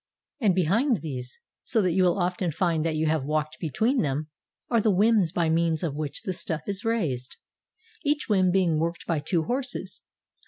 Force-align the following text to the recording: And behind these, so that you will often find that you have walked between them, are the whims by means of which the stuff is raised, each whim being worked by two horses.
And 0.39 0.55
behind 0.55 1.03
these, 1.03 1.39
so 1.63 1.79
that 1.83 1.91
you 1.91 2.01
will 2.01 2.17
often 2.17 2.51
find 2.51 2.83
that 2.83 2.95
you 2.95 3.05
have 3.05 3.23
walked 3.23 3.59
between 3.59 4.01
them, 4.01 4.29
are 4.67 4.81
the 4.81 4.89
whims 4.89 5.31
by 5.31 5.47
means 5.47 5.83
of 5.83 5.93
which 5.93 6.23
the 6.23 6.33
stuff 6.33 6.61
is 6.65 6.83
raised, 6.83 7.35
each 8.03 8.27
whim 8.27 8.49
being 8.49 8.79
worked 8.79 9.05
by 9.05 9.19
two 9.19 9.43
horses. 9.43 10.01